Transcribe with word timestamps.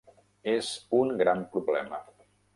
És 0.53 0.71
un 1.01 1.13
gran 1.21 1.45
problema. 1.53 2.03